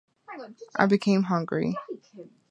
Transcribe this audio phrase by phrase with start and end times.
[0.77, 1.75] I became hungry.